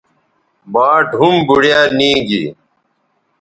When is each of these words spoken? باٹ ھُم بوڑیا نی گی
باٹ 0.73 1.07
ھُم 1.19 1.35
بوڑیا 1.47 1.79
نی 1.97 2.11
گی 2.27 2.43